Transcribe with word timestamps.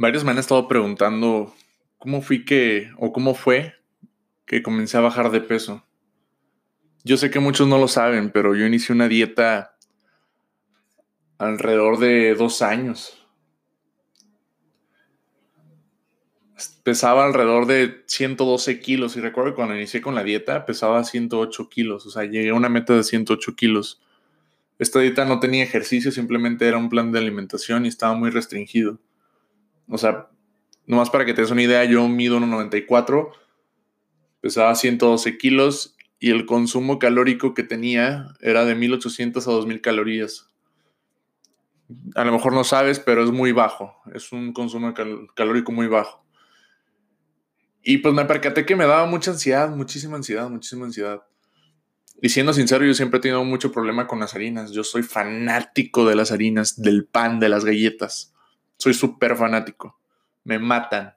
Varios 0.00 0.22
me 0.22 0.30
han 0.30 0.38
estado 0.38 0.68
preguntando 0.68 1.52
cómo 1.98 2.22
fui 2.22 2.44
que, 2.44 2.92
o 2.98 3.12
cómo 3.12 3.34
fue 3.34 3.74
que 4.46 4.62
comencé 4.62 4.96
a 4.96 5.00
bajar 5.00 5.32
de 5.32 5.40
peso. 5.40 5.84
Yo 7.02 7.16
sé 7.16 7.32
que 7.32 7.40
muchos 7.40 7.66
no 7.66 7.78
lo 7.78 7.88
saben, 7.88 8.30
pero 8.30 8.54
yo 8.54 8.64
inicié 8.64 8.94
una 8.94 9.08
dieta 9.08 9.76
alrededor 11.36 11.98
de 11.98 12.36
dos 12.36 12.62
años. 12.62 13.26
Pesaba 16.84 17.24
alrededor 17.24 17.66
de 17.66 18.04
112 18.06 18.78
kilos 18.78 19.16
y 19.16 19.20
recuerdo 19.20 19.50
que 19.50 19.56
cuando 19.56 19.74
inicié 19.74 20.00
con 20.00 20.14
la 20.14 20.22
dieta 20.22 20.64
pesaba 20.64 21.02
108 21.02 21.68
kilos, 21.68 22.06
o 22.06 22.10
sea, 22.10 22.22
llegué 22.22 22.50
a 22.50 22.54
una 22.54 22.68
meta 22.68 22.94
de 22.94 23.02
108 23.02 23.56
kilos. 23.56 24.00
Esta 24.78 25.00
dieta 25.00 25.24
no 25.24 25.40
tenía 25.40 25.64
ejercicio, 25.64 26.12
simplemente 26.12 26.68
era 26.68 26.78
un 26.78 26.88
plan 26.88 27.10
de 27.10 27.18
alimentación 27.18 27.84
y 27.84 27.88
estaba 27.88 28.14
muy 28.14 28.30
restringido. 28.30 29.00
O 29.88 29.98
sea, 29.98 30.28
nomás 30.86 31.10
para 31.10 31.24
que 31.24 31.34
te 31.34 31.42
des 31.42 31.50
una 31.50 31.62
idea, 31.62 31.84
yo 31.84 32.06
mido 32.08 32.38
1,94, 32.38 33.30
pesaba 34.40 34.74
112 34.74 35.38
kilos 35.38 35.96
y 36.18 36.30
el 36.30 36.46
consumo 36.46 36.98
calórico 36.98 37.54
que 37.54 37.62
tenía 37.62 38.34
era 38.40 38.64
de 38.64 38.74
1800 38.74 39.46
a 39.46 39.50
2000 39.52 39.80
calorías. 39.80 40.48
A 42.14 42.24
lo 42.24 42.32
mejor 42.32 42.52
no 42.52 42.64
sabes, 42.64 43.00
pero 43.00 43.24
es 43.24 43.30
muy 43.30 43.52
bajo. 43.52 43.96
Es 44.14 44.32
un 44.32 44.52
consumo 44.52 44.92
calórico 45.34 45.72
muy 45.72 45.86
bajo. 45.86 46.24
Y 47.82 47.98
pues 47.98 48.12
me 48.14 48.24
percaté 48.26 48.66
que 48.66 48.76
me 48.76 48.86
daba 48.86 49.06
mucha 49.06 49.30
ansiedad, 49.30 49.70
muchísima 49.70 50.16
ansiedad, 50.16 50.50
muchísima 50.50 50.84
ansiedad. 50.84 51.22
Y 52.20 52.28
siendo 52.30 52.52
sincero, 52.52 52.84
yo 52.84 52.94
siempre 52.94 53.18
he 53.18 53.22
tenido 53.22 53.44
mucho 53.44 53.72
problema 53.72 54.06
con 54.06 54.18
las 54.18 54.34
harinas. 54.34 54.72
Yo 54.72 54.84
soy 54.84 55.02
fanático 55.02 56.06
de 56.06 56.16
las 56.16 56.32
harinas, 56.32 56.82
del 56.82 57.06
pan, 57.06 57.38
de 57.38 57.48
las 57.48 57.64
galletas. 57.64 58.34
Soy 58.78 58.94
súper 58.94 59.36
fanático. 59.36 59.98
Me 60.44 60.58
matan. 60.58 61.14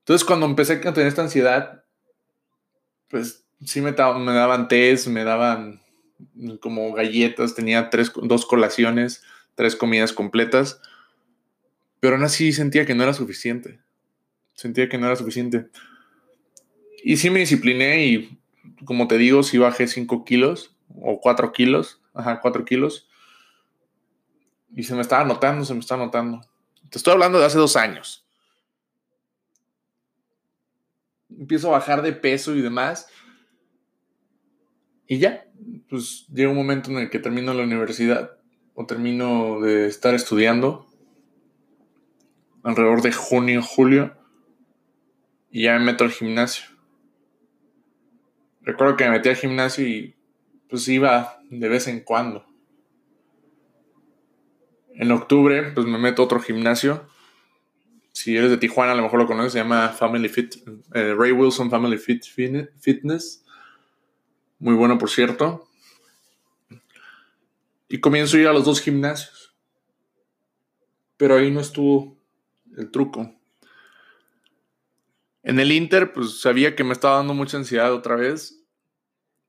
Entonces, 0.00 0.26
cuando 0.26 0.44
empecé 0.44 0.74
a 0.74 0.92
tener 0.92 1.06
esta 1.06 1.22
ansiedad, 1.22 1.84
pues 3.08 3.46
sí 3.64 3.80
me, 3.80 3.92
daban 3.92 4.68
tés, 4.68 5.08
me 5.08 5.24
daban 5.24 5.80
como 6.60 6.92
galletas, 6.92 7.54
tenía 7.54 7.90
tres, 7.90 8.12
dos 8.22 8.44
colaciones, 8.44 9.22
tres 9.54 9.76
comidas 9.76 10.12
completas, 10.12 10.80
pero 12.00 12.16
aún 12.16 12.24
así 12.24 12.52
sentía 12.52 12.84
que 12.84 12.94
no 12.94 13.02
era 13.02 13.14
suficiente. 13.14 13.80
Sentía 14.52 14.88
que 14.88 14.98
no 14.98 15.06
era 15.06 15.16
suficiente. 15.16 15.68
Y 17.02 17.16
sí 17.16 17.30
me 17.30 17.40
discipliné 17.40 18.06
y, 18.06 18.38
como 18.84 19.08
te 19.08 19.16
digo, 19.16 19.42
sí 19.42 19.58
bajé 19.58 19.86
5 19.86 20.24
kilos 20.24 20.76
o 21.00 21.20
4 21.20 21.52
kilos, 21.52 22.02
ajá, 22.12 22.40
4 22.40 22.64
kilos. 22.64 23.08
Y 24.74 24.82
se 24.82 24.94
me 24.94 25.02
estaba 25.02 25.24
notando, 25.24 25.64
se 25.64 25.74
me 25.74 25.80
estaba 25.80 26.04
notando. 26.04 26.40
Te 26.90 26.98
estoy 26.98 27.12
hablando 27.12 27.38
de 27.38 27.46
hace 27.46 27.58
dos 27.58 27.76
años. 27.76 28.26
Empiezo 31.30 31.68
a 31.68 31.78
bajar 31.78 32.02
de 32.02 32.12
peso 32.12 32.54
y 32.54 32.62
demás. 32.62 33.08
Y 35.06 35.18
ya, 35.18 35.46
pues 35.88 36.26
llega 36.28 36.50
un 36.50 36.56
momento 36.56 36.90
en 36.90 36.98
el 36.98 37.10
que 37.10 37.18
termino 37.18 37.54
la 37.54 37.64
universidad 37.64 38.38
o 38.74 38.86
termino 38.86 39.60
de 39.60 39.86
estar 39.86 40.14
estudiando. 40.14 40.86
Alrededor 42.62 43.02
de 43.02 43.12
junio, 43.12 43.62
julio. 43.62 44.16
Y 45.50 45.64
ya 45.64 45.78
me 45.78 45.84
meto 45.84 46.04
al 46.04 46.10
gimnasio. 46.10 46.66
Recuerdo 48.62 48.96
que 48.96 49.04
me 49.04 49.10
metí 49.10 49.28
al 49.28 49.36
gimnasio 49.36 49.86
y 49.86 50.16
pues 50.68 50.88
iba 50.88 51.38
de 51.50 51.68
vez 51.68 51.86
en 51.86 52.00
cuando. 52.00 52.46
En 54.96 55.10
octubre, 55.10 55.72
pues 55.74 55.86
me 55.86 55.98
meto 55.98 56.22
a 56.22 56.24
otro 56.24 56.40
gimnasio. 56.40 57.08
Si 58.12 58.36
eres 58.36 58.50
de 58.50 58.58
Tijuana, 58.58 58.92
a 58.92 58.94
lo 58.94 59.02
mejor 59.02 59.18
lo 59.18 59.26
conoces, 59.26 59.52
se 59.52 59.58
llama 59.58 59.88
Family 59.88 60.28
Fit, 60.28 60.54
eh, 60.94 61.14
Ray 61.18 61.32
Wilson 61.32 61.68
Family 61.68 61.98
Fit 61.98 62.24
Fitness. 62.24 63.44
Muy 64.60 64.74
bueno, 64.74 64.96
por 64.96 65.10
cierto. 65.10 65.68
Y 67.88 67.98
comienzo 67.98 68.36
a 68.36 68.40
ir 68.40 68.46
a 68.46 68.52
los 68.52 68.64
dos 68.64 68.80
gimnasios. 68.80 69.54
Pero 71.16 71.36
ahí 71.36 71.50
no 71.50 71.60
estuvo 71.60 72.16
el 72.76 72.90
truco. 72.92 73.34
En 75.42 75.58
el 75.58 75.72
Inter, 75.72 76.12
pues 76.12 76.40
sabía 76.40 76.76
que 76.76 76.84
me 76.84 76.92
estaba 76.92 77.16
dando 77.16 77.34
mucha 77.34 77.56
ansiedad 77.56 77.92
otra 77.92 78.14
vez. 78.14 78.64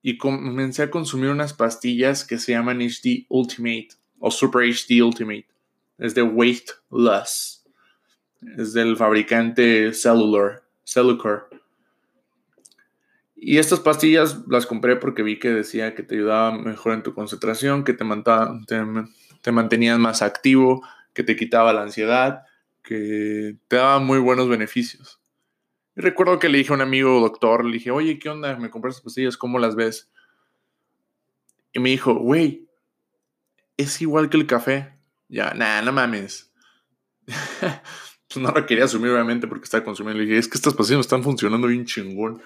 Y 0.01 0.17
comencé 0.17 0.84
a 0.84 0.91
consumir 0.91 1.29
unas 1.29 1.53
pastillas 1.53 2.25
que 2.25 2.39
se 2.39 2.51
llaman 2.53 2.81
HD 2.81 3.25
Ultimate 3.29 3.89
o 4.20 4.31
Super 4.31 4.64
HD 4.64 5.02
Ultimate. 5.03 5.48
Es 5.98 6.16
de 6.16 6.22
Weight 6.24 6.70
Loss. 6.92 7.64
Es 8.58 8.74
del 8.74 8.98
fabricante 8.98 9.94
Cellular. 9.94 10.64
Cellular. 10.84 11.48
Y 13.36 13.58
estas 13.58 13.80
pastillas 13.80 14.42
las 14.48 14.66
compré 14.66 14.96
porque 14.96 15.22
vi 15.22 15.38
que 15.38 15.50
decía 15.50 15.94
que 15.94 16.03
te 16.03 16.16
ayudaba 16.16 16.58
mejor 16.58 16.94
en 16.94 17.03
tu 17.03 17.14
concentración, 17.14 17.84
que 17.84 17.94
te, 17.94 18.06
te, 18.66 18.84
te 19.42 19.52
más 19.98 20.22
activo, 20.22 20.82
que 21.14 21.24
te 21.24 21.36
quitaba 21.36 21.74
la 21.74 21.84
ansiedad, 21.84 22.44
que 22.82 23.58
te 23.68 23.76
daba 23.76 24.00
muy 24.00 24.20
buenos 24.20 24.50
beneficios. 24.50 25.20
Y 25.96 26.02
recuerdo 26.02 26.40
que 26.40 26.50
le 26.50 26.58
dije 26.58 26.72
a 26.72 26.76
un 26.76 26.82
amigo 26.82 27.20
doctor, 27.20 27.66
le 27.66 27.74
dije, 27.74 27.92
oye, 27.92 28.20
¿qué 28.20 28.30
onda? 28.30 28.56
Me 28.58 28.70
compré 28.70 28.90
estas 28.90 29.03
pastillas, 29.03 29.38
¿cómo 29.38 29.59
las 29.59 29.76
ves? 29.76 30.09
Y 31.74 31.80
me 31.80 31.90
dijo, 31.90 32.16
güey, 32.16 32.65
es 33.78 34.02
igual 34.02 34.30
que 34.30 34.38
el 34.38 34.47
café. 34.47 34.94
Ya, 35.28 35.53
nada, 35.53 35.81
no 35.81 35.91
mames. 35.91 36.52
pues 37.25 38.38
no 38.38 38.52
lo 38.52 38.66
quería 38.66 38.86
asumir, 38.86 39.12
obviamente, 39.12 39.47
porque 39.47 39.66
estaba 39.66 39.84
consumiendo. 39.84 40.19
Le 40.19 40.28
dije, 40.28 40.40
es 40.40 40.47
que 40.47 40.58
estas 40.58 40.74
pastillas 40.74 41.02
están 41.02 41.24
funcionando 41.24 41.68
bien 41.68 41.85
chingón. 41.85 42.41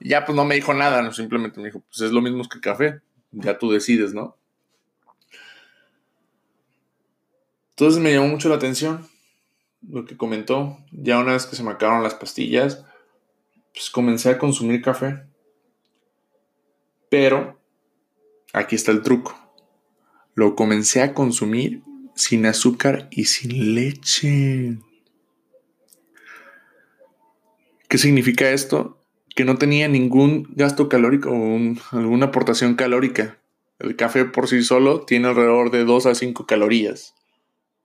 ya, 0.00 0.24
pues 0.24 0.36
no 0.36 0.44
me 0.44 0.54
dijo 0.54 0.74
nada, 0.74 1.02
no, 1.02 1.12
simplemente 1.12 1.60
me 1.60 1.66
dijo, 1.66 1.80
pues 1.80 2.00
es 2.02 2.12
lo 2.12 2.20
mismo 2.20 2.44
que 2.48 2.58
el 2.58 2.62
café. 2.62 3.00
Ya 3.32 3.58
tú 3.58 3.70
decides, 3.70 4.14
¿no? 4.14 4.36
Entonces 7.70 8.00
me 8.00 8.12
llamó 8.12 8.28
mucho 8.28 8.48
la 8.48 8.54
atención 8.54 9.08
lo 9.82 10.04
que 10.04 10.16
comentó. 10.16 10.78
Ya 10.92 11.18
una 11.18 11.32
vez 11.32 11.46
que 11.46 11.56
se 11.56 11.64
me 11.64 11.72
acabaron 11.72 12.04
las 12.04 12.14
pastillas, 12.14 12.84
pues 13.72 13.90
comencé 13.90 14.30
a 14.30 14.38
consumir 14.38 14.80
café. 14.80 15.24
Pero 17.10 17.60
aquí 18.52 18.76
está 18.76 18.92
el 18.92 19.02
truco 19.02 19.43
lo 20.34 20.56
comencé 20.56 21.02
a 21.02 21.14
consumir 21.14 21.82
sin 22.14 22.46
azúcar 22.46 23.08
y 23.10 23.24
sin 23.24 23.74
leche. 23.74 24.78
¿Qué 27.88 27.98
significa 27.98 28.50
esto? 28.50 28.98
Que 29.34 29.44
no 29.44 29.56
tenía 29.56 29.88
ningún 29.88 30.48
gasto 30.54 30.88
calórico 30.88 31.30
o 31.30 31.58
alguna 31.96 32.26
aportación 32.26 32.74
calórica. 32.74 33.38
El 33.78 33.96
café 33.96 34.24
por 34.24 34.48
sí 34.48 34.62
solo 34.62 35.04
tiene 35.04 35.28
alrededor 35.28 35.70
de 35.70 35.84
2 35.84 36.06
a 36.06 36.14
5 36.14 36.46
calorías. 36.46 37.14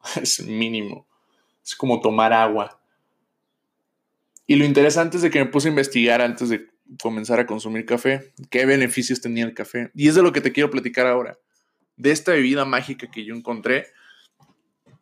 Es 0.21 0.41
mínimo. 0.45 1.07
Es 1.63 1.75
como 1.75 2.01
tomar 2.01 2.33
agua. 2.33 2.81
Y 4.47 4.55
lo 4.55 4.65
interesante 4.65 5.17
es 5.17 5.23
de 5.23 5.29
que 5.29 5.39
me 5.39 5.51
puse 5.51 5.67
a 5.67 5.69
investigar 5.69 6.21
antes 6.21 6.49
de 6.49 6.67
comenzar 7.03 7.39
a 7.39 7.45
consumir 7.45 7.85
café, 7.85 8.33
qué 8.49 8.65
beneficios 8.65 9.21
tenía 9.21 9.45
el 9.45 9.53
café. 9.53 9.91
Y 9.93 10.07
es 10.07 10.15
de 10.15 10.23
lo 10.23 10.31
que 10.31 10.41
te 10.41 10.51
quiero 10.51 10.71
platicar 10.71 11.05
ahora 11.05 11.37
de 11.99 12.11
esta 12.11 12.31
bebida 12.31 12.65
mágica 12.65 13.11
que 13.11 13.25
yo 13.25 13.35
encontré 13.35 13.87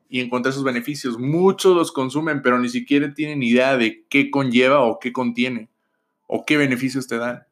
y 0.09 0.19
encontré 0.19 0.52
sus 0.52 0.63
beneficios. 0.63 1.18
Muchos 1.18 1.75
los 1.75 1.91
consumen, 1.91 2.41
pero 2.41 2.59
ni 2.59 2.69
siquiera 2.69 3.13
tienen 3.13 3.44
idea 3.44 3.78
de 3.78 4.03
qué 4.09 4.31
conlleva 4.31 4.81
o 4.81 5.00
qué 5.00 5.13
contiene 5.13 5.69
o 6.25 6.44
qué 6.44 6.57
beneficios 6.57 7.07
te 7.07 7.18
dan. 7.18 7.46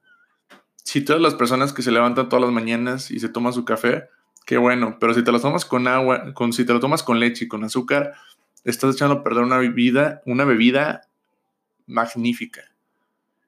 Si 0.84 1.02
todas 1.02 1.22
las 1.22 1.36
personas 1.36 1.74
que 1.74 1.84
se 1.84 1.92
levantan 1.92 2.28
todas 2.28 2.44
las 2.44 2.52
mañanas 2.52 3.12
y 3.12 3.20
se 3.20 3.30
toman 3.30 3.54
su 3.54 3.66
café, 3.66 4.06
qué 4.46 4.58
bueno, 4.58 4.98
pero 5.00 5.14
si 5.14 5.24
te 5.24 5.32
lo 5.32 5.40
tomas 5.40 5.64
con 5.64 5.88
agua, 5.88 6.34
con, 6.34 6.52
si 6.52 6.66
te 6.66 6.74
lo 6.74 6.80
tomas 6.80 7.04
con 7.04 7.20
leche 7.20 7.46
y 7.46 7.48
con 7.48 7.64
azúcar, 7.64 8.14
estás 8.64 8.96
echando 8.96 9.16
a 9.16 9.24
perder 9.24 9.44
una 9.44 9.58
bebida, 9.58 10.24
una 10.26 10.44
bebida 10.44 11.02
magnífica. 11.86 12.64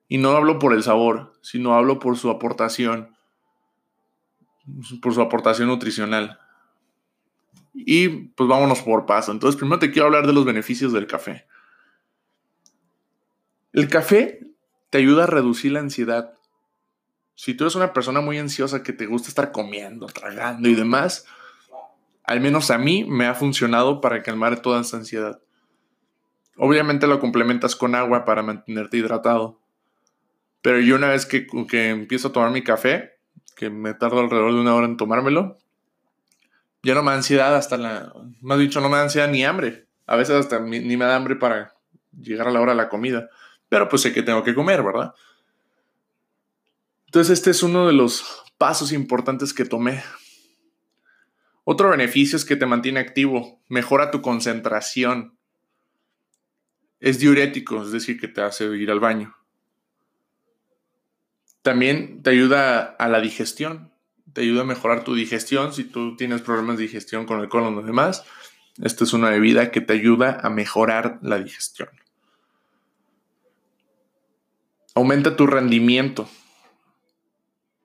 Y 0.08 0.20
no 0.20 0.32
hablo 0.32 0.60
por 0.60 0.74
el 0.74 0.84
sabor, 0.84 1.34
sino 1.42 1.74
hablo 1.74 1.98
por 1.98 2.18
su 2.18 2.30
aportación 2.30 3.17
por 5.02 5.14
su 5.14 5.22
aportación 5.22 5.68
nutricional. 5.68 6.40
Y 7.74 8.10
pues 8.10 8.50
vámonos 8.50 8.82
por 8.82 9.06
paso. 9.06 9.32
Entonces, 9.32 9.58
primero 9.58 9.80
te 9.80 9.92
quiero 9.92 10.08
hablar 10.08 10.26
de 10.26 10.34
los 10.34 10.46
beneficios 10.46 10.94
del 10.94 11.08
café. 11.08 11.46
El 13.74 13.88
café 13.88 14.48
te 14.90 14.98
ayuda 14.98 15.26
a 15.26 15.28
reducir 15.28 15.72
la 15.74 15.80
ansiedad. 15.80 16.34
Si 17.36 17.54
tú 17.54 17.66
eres 17.66 17.76
una 17.76 17.94
persona 17.94 18.22
muy 18.22 18.40
ansiosa 18.40 18.82
que 18.82 18.94
te 18.94 19.06
gusta 19.06 19.30
estar 19.30 19.52
comiendo, 19.52 20.08
tragando 20.08 20.68
y 20.68 20.76
demás, 20.76 21.26
al 22.24 22.42
menos 22.42 22.72
a 22.72 22.78
mí 22.78 23.06
me 23.06 23.28
ha 23.28 23.36
funcionado 23.36 24.02
para 24.02 24.24
calmar 24.24 24.62
toda 24.62 24.82
esa 24.82 24.98
ansiedad. 24.98 25.40
Obviamente 26.58 27.06
lo 27.06 27.20
complementas 27.20 27.76
con 27.76 27.94
agua 27.94 28.26
para 28.26 28.42
mantenerte 28.42 28.98
hidratado. 28.98 29.60
Pero 30.62 30.80
yo 30.80 30.96
una 30.96 31.10
vez 31.10 31.28
que, 31.28 31.46
que 31.70 31.90
empiezo 31.90 32.30
a 32.30 32.32
tomar 32.32 32.50
mi 32.50 32.64
café, 32.64 33.17
que 33.58 33.72
me 33.72 33.96
tardo 33.96 34.20
alrededor 34.20 34.54
de 34.54 34.62
una 34.62 34.76
hora 34.76 34.86
en 34.86 34.98
tomármelo. 34.98 35.58
Ya 36.84 36.94
no 36.94 37.02
me 37.02 37.10
da 37.10 37.18
ansiedad 37.18 37.56
hasta 37.56 37.76
la, 37.76 38.14
más 38.40 38.60
dicho, 38.60 38.80
no 38.80 38.88
me 38.88 38.98
da 38.98 39.04
ansiedad 39.04 39.28
ni 39.28 39.44
hambre. 39.44 39.88
A 40.06 40.16
veces 40.16 40.36
hasta 40.36 40.60
ni 40.60 40.96
me 40.96 41.06
da 41.06 41.16
hambre 41.16 41.36
para 41.36 41.74
llegar 42.18 42.48
a 42.48 42.52
la 42.52 42.62
hora 42.62 42.74
de 42.74 42.78
la 42.78 42.88
comida. 42.88 43.30
Pero 43.68 43.90
pues 43.90 44.04
sé 44.04 44.14
que 44.14 44.24
tengo 44.24 44.44
que 44.44 44.54
comer, 44.54 44.84
¿verdad? 44.84 45.14
Entonces 47.08 47.40
este 47.40 47.50
es 47.50 47.64
uno 47.64 47.88
de 47.88 47.94
los 47.94 48.44
pasos 48.60 48.92
importantes 48.92 49.54
que 49.54 49.66
tomé. 49.66 50.04
Otro 51.64 51.90
beneficio 51.90 52.38
es 52.38 52.46
que 52.46 52.56
te 52.56 52.66
mantiene 52.66 53.00
activo, 53.00 53.60
mejora 53.68 54.12
tu 54.12 54.22
concentración. 54.22 55.36
Es 57.00 57.20
diurético, 57.20 57.82
es 57.82 57.92
decir, 57.92 58.20
que 58.20 58.28
te 58.28 58.42
hace 58.42 58.66
ir 58.78 58.92
al 58.92 59.00
baño. 59.00 59.37
También 61.62 62.24
te 62.24 62.30
ayuda 62.30 62.82
a 62.82 63.08
la 63.08 63.20
digestión, 63.20 63.92
te 64.34 64.42
ayuda 64.42 64.62
a 64.62 64.66
mejorar 64.66 65.04
tu 65.04 65.16
digestión 65.16 65.74
si 65.74 65.84
tú 65.84 66.16
tienes 66.16 66.42
problemas 66.42 66.78
de 66.78 66.84
digestión 66.84 67.26
con 67.26 67.40
el 67.40 67.50
colon 67.50 67.78
o 67.78 67.82
demás. 67.82 68.24
Esta 68.82 69.04
es 69.04 69.14
una 69.14 69.30
bebida 69.30 69.72
que 69.72 69.82
te 69.82 69.94
ayuda 69.94 70.40
a 70.44 70.50
mejorar 70.50 71.20
la 71.22 71.40
digestión. 71.40 71.90
Aumenta 74.94 75.36
tu 75.36 75.48
rendimiento. 75.48 76.30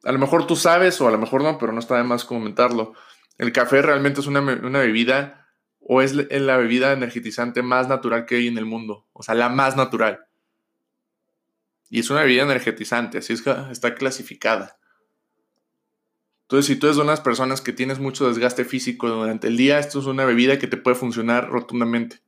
A 0.04 0.12
lo 0.12 0.18
mejor 0.18 0.46
tú 0.46 0.56
sabes 0.56 1.00
o 1.00 1.08
a 1.08 1.10
lo 1.10 1.18
mejor 1.18 1.42
no, 1.42 1.58
pero 1.58 1.72
no 1.72 1.80
está 1.80 1.96
de 1.96 2.04
más 2.04 2.24
comentarlo. 2.24 2.94
El 3.38 3.52
café 3.52 3.82
realmente 3.82 4.20
es 4.20 4.26
una, 4.26 4.40
bebida 4.40 5.48
o 5.80 6.02
es 6.02 6.14
la 6.14 6.56
bebida 6.56 6.92
energetizante 6.92 7.62
más 7.62 7.88
natural 7.88 8.26
que 8.26 8.36
hay 8.36 8.48
en 8.48 8.58
el 8.58 8.66
mundo. 8.66 9.06
O 9.12 9.22
sea, 9.22 9.34
la 9.34 9.48
más 9.48 9.76
natural. 9.76 10.26
Y 11.92 11.98
es 11.98 12.08
una 12.08 12.22
bebida 12.22 12.44
energetizante, 12.44 13.18
así 13.18 13.34
es 13.34 13.42
que 13.42 13.54
está 13.70 13.94
clasificada. 13.94 14.78
Entonces, 16.44 16.64
si 16.64 16.76
tú 16.76 16.86
eres 16.86 16.96
de 16.96 17.02
unas 17.02 17.20
personas 17.20 17.60
que 17.60 17.74
tienes 17.74 17.98
mucho 17.98 18.26
desgaste 18.26 18.64
físico 18.64 19.10
durante 19.10 19.48
el 19.48 19.58
día, 19.58 19.78
esto 19.78 19.98
es 19.98 20.06
una 20.06 20.24
bebida 20.24 20.58
que 20.58 20.66
te 20.66 20.78
puede 20.78 20.96
funcionar 20.96 21.50
rotundamente. 21.50 22.22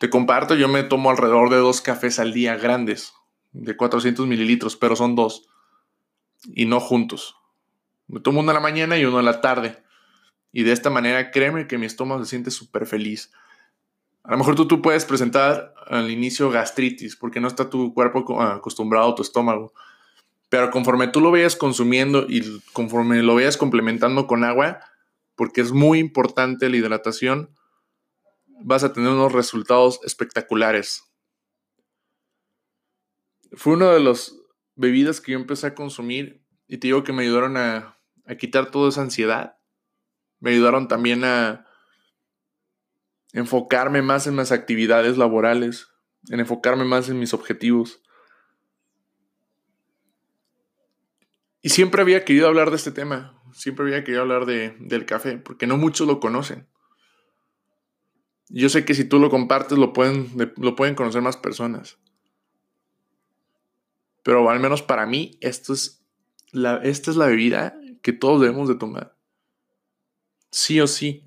Te 0.00 0.10
comparto, 0.10 0.56
yo 0.56 0.66
me 0.66 0.82
tomo 0.82 1.10
alrededor 1.10 1.50
de 1.50 1.58
dos 1.58 1.80
cafés 1.80 2.18
al 2.18 2.32
día 2.32 2.56
grandes, 2.56 3.12
de 3.52 3.76
400 3.76 4.26
mililitros, 4.26 4.74
pero 4.74 4.96
son 4.96 5.14
dos. 5.14 5.48
Y 6.52 6.64
no 6.64 6.80
juntos. 6.80 7.36
Me 8.08 8.18
tomo 8.18 8.40
uno 8.40 8.50
en 8.50 8.56
la 8.56 8.60
mañana 8.60 8.98
y 8.98 9.04
uno 9.04 9.20
en 9.20 9.24
la 9.24 9.40
tarde. 9.40 9.84
Y 10.50 10.64
de 10.64 10.72
esta 10.72 10.90
manera, 10.90 11.30
créeme 11.30 11.68
que 11.68 11.78
mi 11.78 11.86
estómago 11.86 12.24
se 12.24 12.30
siente 12.30 12.50
súper 12.50 12.86
feliz. 12.86 13.30
A 14.26 14.32
lo 14.32 14.38
mejor 14.38 14.54
tú, 14.54 14.66
tú 14.66 14.82
puedes 14.82 15.04
presentar 15.04 15.74
al 15.86 16.10
inicio 16.10 16.50
gastritis 16.50 17.16
porque 17.16 17.40
no 17.40 17.48
está 17.48 17.70
tu 17.70 17.94
cuerpo 17.94 18.40
acostumbrado 18.42 19.12
a 19.12 19.14
tu 19.14 19.22
estómago. 19.22 19.72
Pero 20.48 20.70
conforme 20.70 21.08
tú 21.08 21.20
lo 21.20 21.30
vayas 21.30 21.56
consumiendo 21.56 22.26
y 22.28 22.62
conforme 22.72 23.22
lo 23.22 23.34
vayas 23.34 23.56
complementando 23.56 24.26
con 24.26 24.44
agua, 24.44 24.80
porque 25.34 25.60
es 25.60 25.72
muy 25.72 25.98
importante 25.98 26.68
la 26.68 26.76
hidratación, 26.76 27.50
vas 28.62 28.84
a 28.84 28.92
tener 28.92 29.10
unos 29.10 29.32
resultados 29.32 30.00
espectaculares. 30.04 31.04
Fue 33.52 33.74
una 33.74 33.92
de 33.92 34.00
las 34.00 34.36
bebidas 34.74 35.20
que 35.20 35.32
yo 35.32 35.38
empecé 35.38 35.68
a 35.68 35.74
consumir 35.74 36.42
y 36.68 36.78
te 36.78 36.88
digo 36.88 37.04
que 37.04 37.12
me 37.12 37.22
ayudaron 37.22 37.56
a 37.56 37.96
a 38.26 38.36
quitar 38.36 38.70
toda 38.70 38.88
esa 38.88 39.02
ansiedad. 39.02 39.56
Me 40.40 40.50
ayudaron 40.50 40.88
también 40.88 41.24
a 41.24 41.65
enfocarme 43.32 44.02
más 44.02 44.26
en 44.26 44.36
mis 44.36 44.52
actividades 44.52 45.18
laborales, 45.18 45.88
en 46.28 46.40
enfocarme 46.40 46.84
más 46.84 47.08
en 47.08 47.18
mis 47.18 47.34
objetivos. 47.34 48.00
Y 51.62 51.70
siempre 51.70 52.02
había 52.02 52.24
querido 52.24 52.46
hablar 52.46 52.70
de 52.70 52.76
este 52.76 52.92
tema, 52.92 53.42
siempre 53.52 53.86
había 53.86 54.04
querido 54.04 54.22
hablar 54.22 54.46
de, 54.46 54.76
del 54.78 55.06
café, 55.06 55.38
porque 55.38 55.66
no 55.66 55.76
muchos 55.76 56.06
lo 56.06 56.20
conocen. 56.20 56.66
Yo 58.48 58.68
sé 58.68 58.84
que 58.84 58.94
si 58.94 59.04
tú 59.04 59.18
lo 59.18 59.30
compartes 59.30 59.76
lo 59.76 59.92
pueden, 59.92 60.52
lo 60.56 60.76
pueden 60.76 60.94
conocer 60.94 61.22
más 61.22 61.36
personas. 61.36 61.98
Pero 64.22 64.48
al 64.50 64.60
menos 64.60 64.82
para 64.82 65.06
mí, 65.06 65.38
esto 65.40 65.72
es 65.72 66.04
la, 66.52 66.76
esta 66.78 67.10
es 67.10 67.16
la 67.16 67.26
bebida 67.26 67.78
que 68.02 68.12
todos 68.12 68.40
debemos 68.40 68.68
de 68.68 68.76
tomar. 68.76 69.16
Sí 70.50 70.80
o 70.80 70.86
sí. 70.86 71.24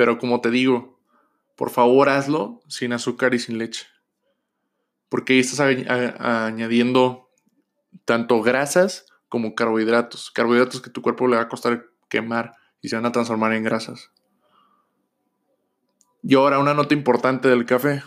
Pero 0.00 0.16
como 0.16 0.40
te 0.40 0.50
digo, 0.50 0.98
por 1.56 1.68
favor 1.68 2.08
hazlo 2.08 2.62
sin 2.68 2.94
azúcar 2.94 3.34
y 3.34 3.38
sin 3.38 3.58
leche. 3.58 3.86
Porque 5.10 5.34
ahí 5.34 5.40
estás 5.40 5.60
añadiendo 5.60 7.28
tanto 8.06 8.40
grasas 8.40 9.04
como 9.28 9.54
carbohidratos. 9.54 10.30
Carbohidratos 10.30 10.80
que 10.80 10.88
tu 10.88 11.02
cuerpo 11.02 11.28
le 11.28 11.36
va 11.36 11.42
a 11.42 11.48
costar 11.50 11.84
quemar 12.08 12.54
y 12.80 12.88
se 12.88 12.96
van 12.96 13.04
a 13.04 13.12
transformar 13.12 13.52
en 13.52 13.62
grasas. 13.62 14.10
Y 16.22 16.34
ahora 16.34 16.58
una 16.60 16.72
nota 16.72 16.94
importante 16.94 17.50
del 17.50 17.66
café. 17.66 18.02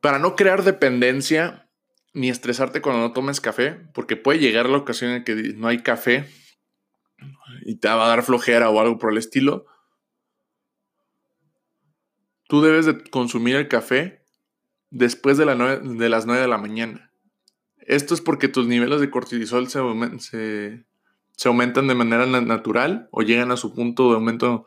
Para 0.00 0.18
no 0.18 0.36
crear 0.36 0.62
dependencia, 0.62 1.68
ni 2.14 2.30
estresarte 2.30 2.80
cuando 2.80 3.02
no 3.02 3.12
tomes 3.12 3.42
café, 3.42 3.72
porque 3.92 4.16
puede 4.16 4.38
llegar 4.38 4.70
la 4.70 4.78
ocasión 4.78 5.10
en 5.10 5.24
que 5.24 5.34
no 5.34 5.68
hay 5.68 5.82
café 5.82 6.30
y 7.68 7.76
te 7.76 7.88
va 7.88 8.06
a 8.06 8.08
dar 8.08 8.22
flojera 8.22 8.70
o 8.70 8.80
algo 8.80 8.96
por 8.96 9.12
el 9.12 9.18
estilo. 9.18 9.66
Tú 12.48 12.62
debes 12.62 12.86
de 12.86 13.04
consumir 13.10 13.56
el 13.56 13.68
café 13.68 14.24
después 14.88 15.36
de, 15.36 15.44
de 15.44 16.08
las 16.08 16.24
9 16.24 16.40
de 16.40 16.48
la 16.48 16.56
mañana. 16.56 17.12
Esto 17.76 18.14
es 18.14 18.22
porque 18.22 18.48
tus 18.48 18.66
niveles 18.66 19.02
de 19.02 19.10
cortisol 19.10 19.68
se, 19.68 19.80
se, 20.18 20.86
se 21.32 21.48
aumentan 21.48 21.88
de 21.88 21.94
manera 21.94 22.24
natural 22.24 23.10
o 23.10 23.20
llegan 23.20 23.52
a 23.52 23.58
su 23.58 23.74
punto 23.74 24.08
de 24.08 24.14
aumento 24.14 24.64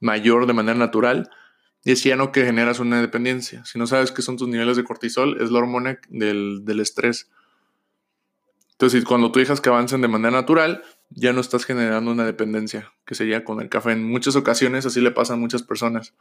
mayor 0.00 0.46
de 0.46 0.54
manera 0.54 0.78
natural 0.78 1.28
y 1.84 1.92
es 1.92 2.02
ya 2.02 2.16
no 2.16 2.32
que 2.32 2.46
generas 2.46 2.80
una 2.80 3.02
dependencia. 3.02 3.62
Si 3.66 3.78
no 3.78 3.86
sabes 3.86 4.10
qué 4.10 4.22
son 4.22 4.38
tus 4.38 4.48
niveles 4.48 4.78
de 4.78 4.84
cortisol, 4.84 5.38
es 5.42 5.50
la 5.50 5.58
hormona 5.58 6.00
del, 6.08 6.80
estrés. 6.80 7.30
Entonces, 8.70 9.04
cuando 9.04 9.30
tú 9.32 9.38
dejas 9.38 9.60
que 9.60 9.68
avancen 9.68 10.00
de 10.00 10.08
manera 10.08 10.30
natural, 10.30 10.82
ya 11.10 11.32
no 11.32 11.40
estás 11.40 11.64
generando 11.64 12.10
una 12.10 12.24
dependencia, 12.24 12.92
que 13.04 13.14
sería 13.14 13.44
con 13.44 13.60
el 13.60 13.68
café. 13.68 13.92
En 13.92 14.04
muchas 14.04 14.36
ocasiones 14.36 14.86
así 14.86 15.00
le 15.00 15.10
pasa 15.10 15.34
a 15.34 15.36
muchas 15.36 15.62
personas. 15.62 16.14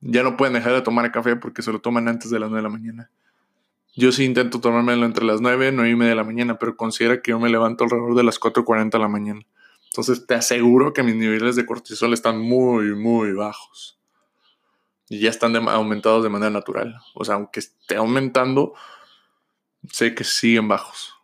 Ya 0.00 0.22
no 0.22 0.36
pueden 0.36 0.54
dejar 0.54 0.72
de 0.72 0.82
tomar 0.82 1.10
café 1.10 1.36
porque 1.36 1.62
se 1.62 1.72
lo 1.72 1.80
toman 1.80 2.08
antes 2.08 2.30
de 2.30 2.38
las 2.38 2.50
9 2.50 2.62
de 2.62 2.68
la 2.68 2.76
mañana. 2.76 3.10
Yo 3.96 4.12
sí 4.12 4.24
intento 4.24 4.60
tomármelo 4.60 5.04
entre 5.06 5.24
las 5.24 5.40
9 5.40 5.68
y 5.68 5.72
9 5.72 5.90
y 5.90 5.96
media 5.96 6.10
de 6.10 6.16
la 6.16 6.24
mañana, 6.24 6.58
pero 6.58 6.76
considera 6.76 7.20
que 7.20 7.32
yo 7.32 7.40
me 7.40 7.48
levanto 7.48 7.84
alrededor 7.84 8.14
de 8.14 8.22
las 8.22 8.38
4.40 8.38 8.90
de 8.90 8.98
la 8.98 9.08
mañana. 9.08 9.40
Entonces 9.90 10.26
te 10.26 10.34
aseguro 10.34 10.92
que 10.92 11.02
mis 11.02 11.16
niveles 11.16 11.56
de 11.56 11.66
cortisol 11.66 12.12
están 12.12 12.38
muy, 12.38 12.94
muy 12.94 13.32
bajos 13.32 13.98
y 15.08 15.20
ya 15.20 15.30
están 15.30 15.56
aumentados 15.56 16.22
de 16.22 16.28
manera 16.28 16.50
natural. 16.50 17.00
O 17.14 17.24
sea, 17.24 17.34
aunque 17.34 17.60
esté 17.60 17.96
aumentando, 17.96 18.74
sé 19.90 20.14
que 20.14 20.22
siguen 20.22 20.68
bajos. 20.68 21.17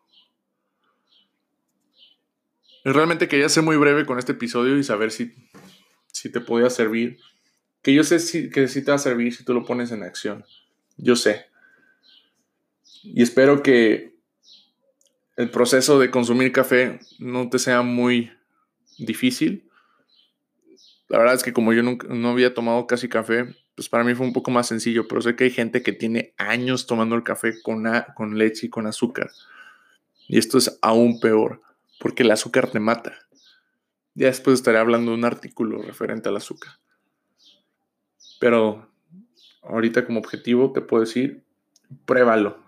Realmente 2.84 3.28
quería 3.28 3.48
ser 3.48 3.62
muy 3.62 3.76
breve 3.76 4.04
con 4.04 4.18
este 4.18 4.32
episodio 4.32 4.76
y 4.76 4.84
saber 4.84 5.10
si, 5.10 5.32
si 6.12 6.30
te 6.30 6.40
podía 6.40 6.68
servir. 6.68 7.18
Que 7.82 7.94
yo 7.94 8.04
sé 8.04 8.18
si, 8.18 8.50
que 8.50 8.68
sí 8.68 8.82
te 8.84 8.90
va 8.90 8.96
a 8.96 8.98
servir 8.98 9.34
si 9.34 9.44
tú 9.44 9.54
lo 9.54 9.64
pones 9.64 9.90
en 9.90 10.02
acción. 10.02 10.44
Yo 10.96 11.16
sé. 11.16 11.46
Y 13.02 13.22
espero 13.22 13.62
que 13.62 14.14
el 15.36 15.50
proceso 15.50 15.98
de 15.98 16.10
consumir 16.10 16.52
café 16.52 17.00
no 17.18 17.48
te 17.48 17.58
sea 17.58 17.82
muy 17.82 18.30
difícil. 18.98 19.68
La 21.08 21.18
verdad 21.18 21.34
es 21.34 21.42
que 21.42 21.52
como 21.52 21.72
yo 21.72 21.82
nunca, 21.82 22.06
no 22.08 22.30
había 22.30 22.54
tomado 22.54 22.86
casi 22.86 23.08
café, 23.08 23.54
pues 23.74 23.88
para 23.88 24.04
mí 24.04 24.14
fue 24.14 24.26
un 24.26 24.32
poco 24.32 24.50
más 24.50 24.68
sencillo, 24.68 25.08
pero 25.08 25.20
sé 25.20 25.36
que 25.36 25.44
hay 25.44 25.50
gente 25.50 25.82
que 25.82 25.92
tiene 25.92 26.34
años 26.38 26.86
tomando 26.86 27.16
el 27.16 27.22
café 27.22 27.60
con, 27.62 27.84
con 28.14 28.38
leche 28.38 28.66
y 28.66 28.70
con 28.70 28.86
azúcar. 28.86 29.30
Y 30.28 30.38
esto 30.38 30.58
es 30.58 30.78
aún 30.80 31.20
peor, 31.20 31.60
porque 32.04 32.22
el 32.22 32.30
azúcar 32.32 32.70
te 32.70 32.80
mata. 32.80 33.14
Ya 34.12 34.26
después 34.26 34.56
estaré 34.56 34.76
hablando 34.76 35.12
de 35.12 35.16
un 35.16 35.24
artículo 35.24 35.80
referente 35.80 36.28
al 36.28 36.36
azúcar. 36.36 36.74
Pero 38.38 38.90
ahorita 39.62 40.04
como 40.04 40.20
objetivo 40.20 40.70
te 40.74 40.82
puedo 40.82 41.02
decir, 41.02 41.42
pruébalo. 42.04 42.58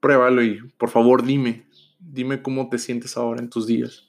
Pruébalo 0.00 0.42
y 0.42 0.60
por 0.76 0.90
favor 0.90 1.22
dime, 1.22 1.68
dime 2.00 2.42
cómo 2.42 2.68
te 2.68 2.78
sientes 2.78 3.16
ahora 3.16 3.40
en 3.40 3.48
tus 3.48 3.68
días. 3.68 4.08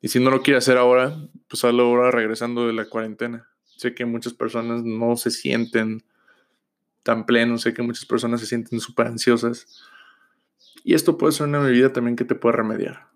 Y 0.00 0.08
si 0.08 0.18
no 0.18 0.30
lo 0.30 0.42
quieres 0.42 0.64
hacer 0.64 0.76
ahora, 0.76 1.16
pues 1.46 1.64
hazlo 1.64 1.84
ahora 1.84 2.10
regresando 2.10 2.66
de 2.66 2.72
la 2.72 2.86
cuarentena. 2.86 3.48
Sé 3.62 3.94
que 3.94 4.04
muchas 4.04 4.34
personas 4.34 4.82
no 4.82 5.16
se 5.16 5.30
sienten 5.30 6.02
tan 7.04 7.26
plenos, 7.26 7.62
sé 7.62 7.72
que 7.74 7.82
muchas 7.82 8.06
personas 8.06 8.40
se 8.40 8.46
sienten 8.46 8.80
súper 8.80 9.06
ansiosas. 9.06 9.84
Y 10.82 10.94
esto 10.94 11.16
puede 11.16 11.32
ser 11.32 11.46
una 11.46 11.60
medida 11.60 11.92
también 11.92 12.16
que 12.16 12.24
te 12.24 12.34
puede 12.34 12.56
remediar. 12.56 13.11